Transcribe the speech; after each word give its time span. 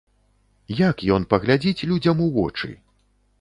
Як 0.79 1.03
ён 1.17 1.27
паглядзіць 1.33 1.85
людзям 1.93 2.25
у 2.29 2.31
вочы? 2.39 2.73